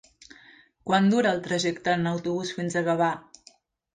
[0.91, 3.11] Quant dura el trajecte en autobús fins a Gavà?